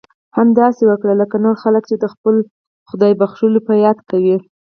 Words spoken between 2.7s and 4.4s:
خدای بښلو په یاد کوي.